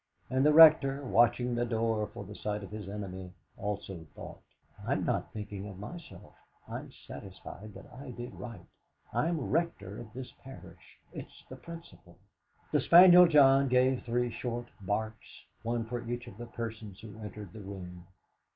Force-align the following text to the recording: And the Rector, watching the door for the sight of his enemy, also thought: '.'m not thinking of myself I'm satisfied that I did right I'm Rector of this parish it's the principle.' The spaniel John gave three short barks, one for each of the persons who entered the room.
And 0.31 0.43
the 0.43 0.51
Rector, 0.51 1.05
watching 1.05 1.53
the 1.53 1.63
door 1.63 2.07
for 2.07 2.23
the 2.23 2.33
sight 2.33 2.63
of 2.63 2.71
his 2.71 2.89
enemy, 2.89 3.33
also 3.55 4.07
thought: 4.15 4.41
'.'m 4.89 5.05
not 5.05 5.31
thinking 5.31 5.67
of 5.67 5.77
myself 5.77 6.33
I'm 6.67 6.91
satisfied 6.91 7.75
that 7.75 7.85
I 7.93 8.09
did 8.09 8.33
right 8.33 8.65
I'm 9.13 9.39
Rector 9.51 9.99
of 9.99 10.11
this 10.13 10.31
parish 10.43 10.97
it's 11.13 11.43
the 11.49 11.55
principle.' 11.55 12.17
The 12.71 12.81
spaniel 12.81 13.27
John 13.27 13.67
gave 13.67 14.03
three 14.03 14.31
short 14.31 14.69
barks, 14.81 15.43
one 15.61 15.85
for 15.85 16.03
each 16.09 16.25
of 16.25 16.39
the 16.39 16.47
persons 16.47 16.99
who 17.01 17.19
entered 17.19 17.53
the 17.53 17.61
room. 17.61 18.07